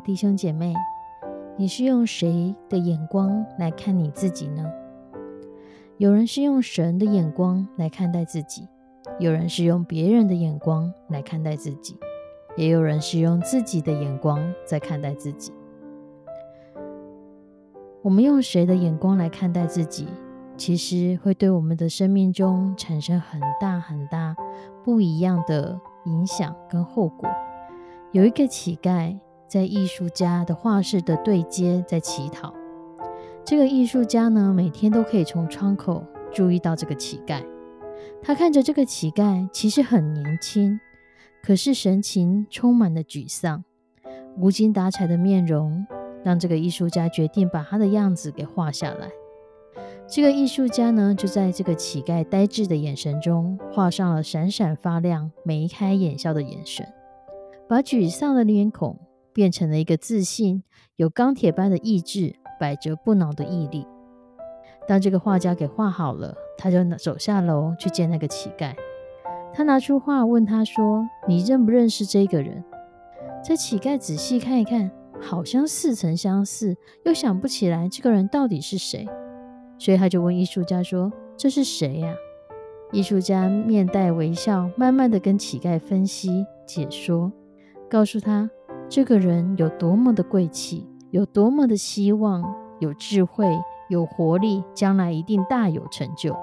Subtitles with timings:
[0.00, 0.74] 弟兄姐妹，
[1.56, 4.64] 你是用谁的眼光来看你自己呢？
[5.98, 8.66] 有人是用神的眼光来看待自己，
[9.18, 11.98] 有人是用别人的眼光来看待自己，
[12.56, 15.52] 也有人是用自己的眼光在看待自己。
[18.00, 20.08] 我们用谁的眼光来看待自己，
[20.56, 24.34] 其实会对我们的生命中产生很大很大
[24.82, 27.28] 不一样的影响跟后果。
[28.12, 29.18] 有一个乞丐。
[29.50, 32.54] 在艺术家的画室的对接，在乞讨。
[33.44, 37.42] 这个艺术家呢，每天都可以从窗口注意到这个乞丐。
[38.22, 40.78] 他看着这个乞丐，其实很年轻，
[41.42, 43.64] 可是神情充满了沮丧，
[44.38, 45.84] 无精打采的面容，
[46.22, 49.10] 让这个艺术家决定把他的样子给画下来。
[50.06, 56.86] 这个艺术家呢，就在这个乞丐呆滞的眼神中，画上了闪闪发亮、眉开眼笑的眼神，
[57.68, 58.96] 把沮丧的脸孔。
[59.32, 60.62] 变成了一个自信、
[60.96, 63.86] 有钢铁般的意志、百折不挠的毅力。
[64.88, 68.74] 当这个画家给画好了，他就走下楼去见那个乞丐。
[69.52, 72.64] 他拿出画问他说：“你认不认识这个人？”
[73.44, 74.90] 这乞丐仔细看一看，
[75.20, 79.08] 好像似曾相识，又想不起来这个人到底是谁，
[79.78, 82.14] 所以他就问艺术家说：“这是谁呀？”
[82.92, 87.32] 艺术家面带微笑，慢慢的跟乞丐分析解说，
[87.88, 88.50] 告诉他。
[88.90, 92.42] 这个人有多么的贵气，有多么的希望，
[92.80, 93.46] 有智慧，
[93.88, 96.36] 有活力，将来一定大有成就。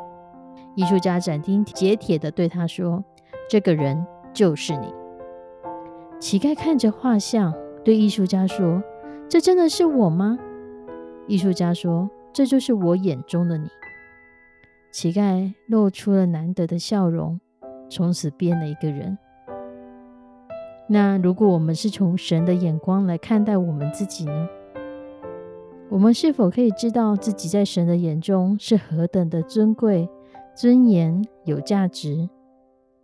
[0.74, 3.04] 艺术家斩钉截铁地对他说
[3.52, 4.88] ：“这个人就是你。”
[6.22, 7.54] 乞丐看着画像，
[7.84, 8.82] 对艺术家说
[9.28, 10.40] ：“这真的是我吗？”
[11.28, 13.68] 艺术家说：“这就是我眼中的你。”
[14.90, 17.42] 乞丐露出了难得的笑容，
[17.90, 19.18] 从此变了一个人。
[20.90, 24.50] 那如果我们是从神的眼光来看待我们自己呢？
[25.90, 30.10] 我们是否可以知道自己在神的眼中是何等的尊贵、
[30.56, 32.30] 尊严、有价值？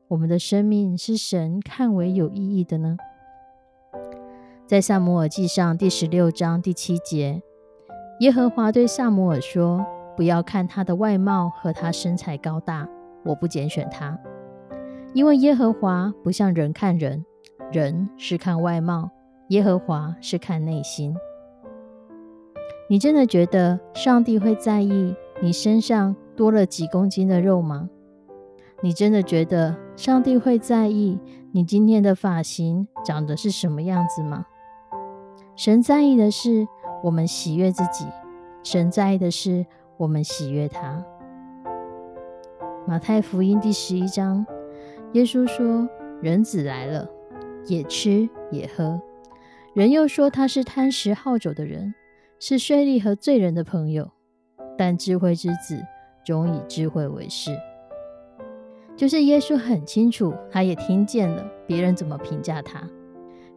[0.08, 2.96] 我们的生命是神看为有意义的呢？
[4.66, 7.42] 在萨姆尔记上第十六章第七节，
[8.22, 12.88] 耶和华对萨姆尔说：“不要看他的外貌和他身材高大，
[13.26, 14.18] 我不拣选他，
[15.14, 17.26] 因为耶和华不像人看人。”
[17.72, 19.10] 人是看外貌，
[19.50, 21.16] 耶和华是看内心。
[22.90, 27.90] 你真的觉得上帝会在意你身上多了几公斤的肉吗？
[28.82, 31.18] 你真的觉得上帝会在意
[31.54, 34.46] 你今天的发型长得是什么样子吗？
[35.56, 36.68] 神在意的是
[37.04, 38.06] 我们喜悦自己，
[38.64, 39.66] 神在意的是
[39.98, 41.04] 我们喜悦他。
[42.86, 44.46] 马太福音第十一章，
[45.14, 45.88] 耶稣说
[46.22, 47.08] ：“人子来了。”
[47.66, 49.02] 也吃也喝，
[49.74, 51.94] 人又说他是贪食好酒的人，
[52.40, 54.12] 是税吏和罪人的朋友。
[54.78, 55.80] 但智慧之子
[56.26, 57.52] 总以智慧为事。
[58.96, 62.88] 就是耶稣很清楚，他也听见了别人怎么评价他。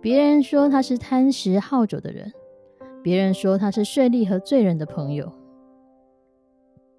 [0.00, 2.32] 别人说他是贪食好酒的人，
[3.02, 5.32] 别人说他是税吏和罪人的朋友。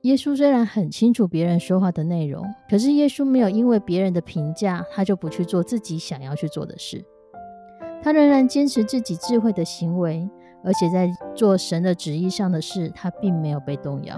[0.08, 7.04] 耶稣虽然很清楚别人说话的内容，可是耶稣没有因为别人的评价，他就不去做自己想要去做的事。
[8.02, 10.30] 他仍然坚持自己智慧的行为，
[10.64, 14.18] 而且在做神的旨意上的事，他并没有被动摇。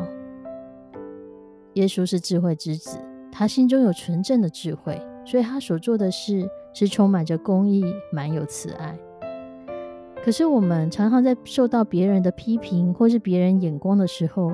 [1.73, 2.99] 耶稣是智慧之子，
[3.31, 8.95] 他心中有纯正的智慧，所以他所做的事是充满着公义，满有慈爱。
[10.23, 14.51] 可是我们常常在受到别人的批评或是别人眼光的时候，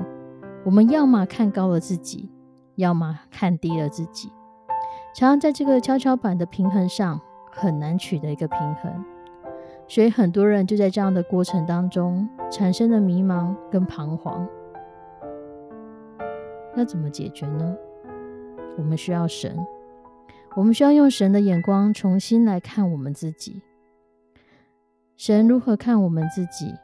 [0.66, 2.28] 我们要么看高了自己，
[2.74, 4.32] 要么看低了自己，
[5.14, 7.20] 常常在这个跷跷板的平衡上
[7.52, 9.04] 很难取得一个平衡。
[9.86, 14.44] 所以很多人就在这样的过程当中产生了迷茫跟彷徨。
[16.74, 17.76] 那怎么解决呢？
[18.76, 19.56] 我们需要神，
[20.56, 23.62] 我们需要用神的眼光重新来看我们自己。
[25.16, 26.74] 神如何看我们自己？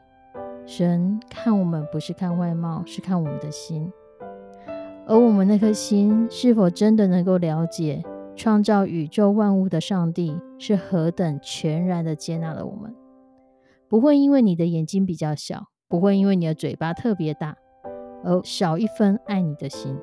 [0.75, 3.93] 神看我们不是看外貌，是看我们的心。
[5.05, 8.01] 而我们那颗心是否真的能够了解
[8.35, 12.91] 创造宇宙万物的上帝是何等全然的接纳了我们？
[13.87, 17.55] 不会因为你的眼睛比较小，不会因为你的嘴巴特别大，
[18.23, 19.95] 而少一分爱你的心。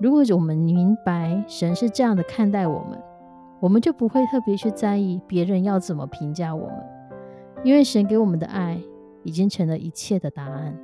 [0.00, 2.98] 如果我们明白神是这样的看待我们，
[3.60, 6.76] 我们就不会特别去在意别人要怎么评价我们，
[7.62, 8.80] 因为神给我们的爱
[9.28, 10.74] 已经成了一切的答案。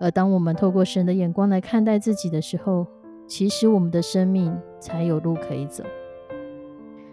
[0.00, 2.86] 而当我们透过神的眼光来看待自己的时候，
[3.26, 5.84] 其实我们的生命才有路可以走。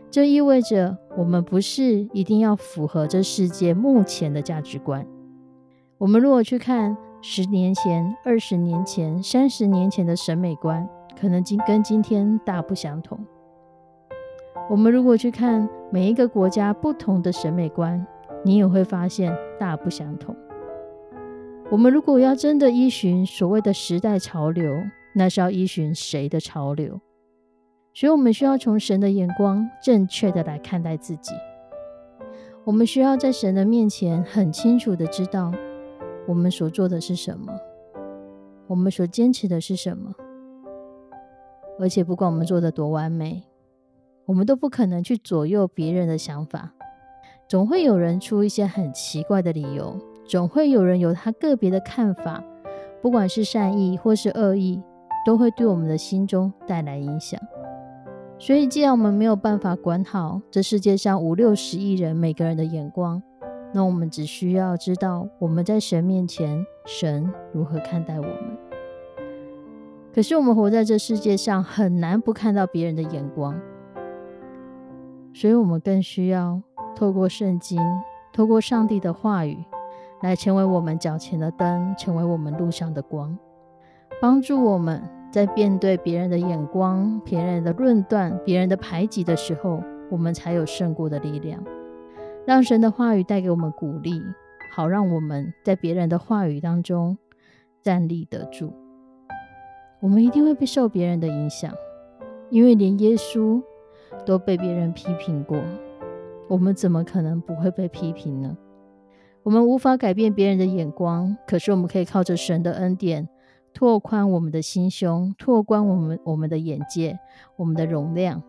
[0.10, 5.06] 这意味着我们不是一定要符合这世界目前的价值观。
[5.98, 10.88] 我们如果去看十年前、二十年前、三十年前的审美观，
[11.20, 13.20] 可能今跟今天大不相同。
[14.70, 18.06] 我们如果去看每一个国家不同的审美观，
[18.44, 20.36] 你也会发现大不相同。
[21.72, 24.72] 我们如果要真的依循所谓的时代潮流，
[25.16, 27.00] 那是要依循谁的潮流？
[27.96, 31.32] 所以，我们需要从神的眼光正确的来看待自己。
[32.64, 35.52] 我们需要在神的面前很清楚的知道，
[36.28, 37.54] 我们所做的是什么，
[38.68, 40.12] 我们所坚持的是什么。
[41.80, 43.44] 而且，不管我们做的多完美，
[44.26, 46.74] 我们都不可能去左右别人的想法，
[47.48, 49.96] 总会有人出一些很奇怪的理由。
[50.26, 52.42] 总会有人有他个别的看法，
[53.02, 54.82] 不管是善意或是恶意，
[55.26, 57.40] 都会对我们的心中带来影响。
[58.40, 63.22] 所以，既然我们没有办法管好这世界上五六十亿人每个人的眼光，
[63.74, 68.58] 那我们只需要知道我们在神面前，神如何看待我们。
[70.16, 73.60] 可是，我们活在这世界上，很难不看到别人的眼光，
[75.34, 76.62] 所以我们更需要
[76.96, 77.80] 透过圣经，
[78.32, 79.64] 透过上帝的话语。
[80.22, 83.38] 来成为我们脚前的灯，成为我们路上的光，
[84.22, 91.62] 帮助我们在面对别人的眼光、别人的论断、别人的排挤的时候，我们才有胜过的力量。
[92.46, 94.24] 让神的话语带给我们鼓励，
[94.74, 97.18] 好让我们在别人的话语当中
[97.82, 98.72] 站立得住。
[100.00, 101.70] 我们一定会被受别人的影响，
[102.50, 103.62] 因为连耶稣
[104.26, 105.58] 都被别人批评过，
[106.48, 108.58] 我们怎么可能不会被批评呢？
[109.44, 113.28] 我们无法改变别人的眼光，可是我们可以靠着神的恩典，
[113.74, 117.20] 拓宽我们的心胸，拓宽我们我们的眼界，
[117.58, 118.42] 我们的容量。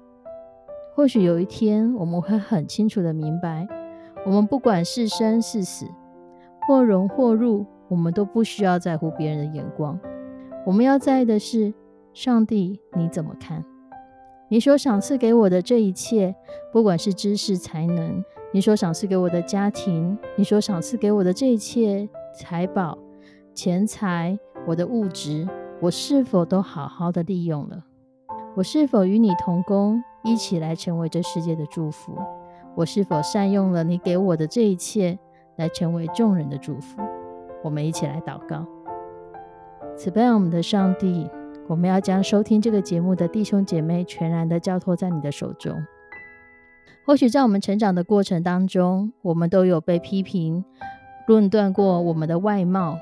[0.94, 3.66] 或许有一天，我们会很清楚的明白，
[4.24, 5.86] 我们不管是生是死，
[6.68, 9.98] 或荣或辱，我们都不需要在乎别人的眼光。
[10.64, 11.74] 我们要在意的是，
[12.12, 13.64] 上帝你怎么看？
[14.48, 16.34] 你所赏赐给我的这一切，
[16.72, 18.22] 不管是知识才能。
[18.52, 22.08] 你所赏赐给我的家庭，你所赏赐给我的这一切
[22.38, 22.96] 财宝、
[23.52, 25.48] 钱财、我的物质，
[25.80, 27.84] 我是否都好好的利用了？
[28.54, 32.12] 我是否与你同工，一起来成为这世界的祝福？
[32.76, 35.18] 我是否善用了你给我的这一切，
[35.56, 37.02] 来成为众人的祝福？
[37.62, 38.64] 我们一起来祷告。
[39.96, 41.28] 慈悲我们的上帝，
[41.66, 45.82] 我们要将收听这个节目的弟兄姐妹全然的交托在你的手中。
[47.06, 50.64] 或许在我们成长的过程当中，我们都有被批评、
[51.26, 52.98] 论断过我们的外貌，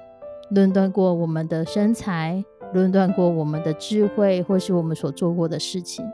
[0.50, 6.04] 论断过我们的身材，论断过我们的智慧，或是我们所做过的事情。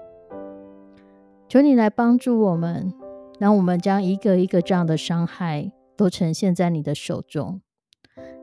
[1.48, 2.92] 求你来帮助我们，
[3.38, 7.62] 让我们将一个一个这样的伤害都呈现在你的手中，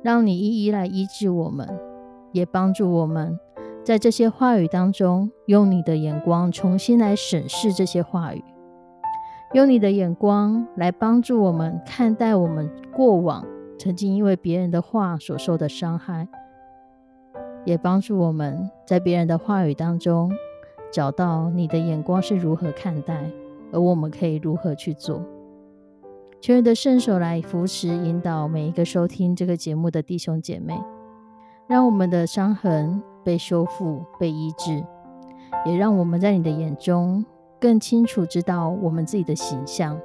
[0.04, 1.80] 让你一一来医治我们，
[2.32, 3.40] 也帮助我们
[3.86, 8.44] 在这些话语当中，用你的眼光重新来审视这些话语。
[9.54, 13.46] 用你的眼光来帮助我们看待我们过往
[13.78, 16.28] 曾经因为别人的话所受的伤害，
[17.64, 20.32] 也帮助我们在别人的话语当中
[20.92, 23.30] 找到你的眼光是如何看待，
[23.72, 25.24] 而我们可以如何去做。
[26.42, 30.76] 求你的圣手来扶持、引导每一个收听这个节目的弟兄姐妹，
[31.68, 34.86] 让我们的伤痕被修复、被医治，
[35.66, 37.26] 也让我们在你的眼中。
[37.60, 40.00] 更清楚知道我们自己的形象，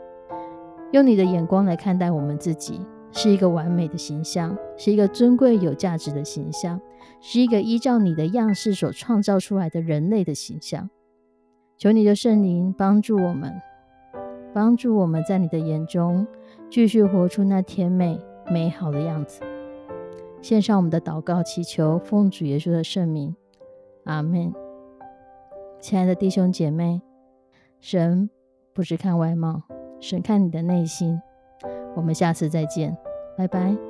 [0.93, 2.81] 用你的眼光来看待我们自己，
[3.13, 6.81] 是一个完美的形象，是一个尊贵有价值的形象，
[7.21, 10.89] 是一个依照你的样式所创造出来的人类的形象。
[11.77, 13.53] 求你的圣灵帮助我们，
[14.55, 16.27] 帮助我们在你的眼中
[16.71, 18.19] 继续活出那甜美
[18.51, 19.43] 美好的样子。
[20.43, 23.35] 献上我们的祷告，祈求奉主耶稣的圣名，
[24.05, 24.53] 阿门。
[25.81, 27.01] 亲爱的弟兄姐妹，
[27.81, 28.29] 神
[28.73, 29.63] 不是看外貌，
[30.01, 31.21] 神看你的内心。
[31.95, 32.97] 我们下次再见，
[33.37, 33.90] 拜拜。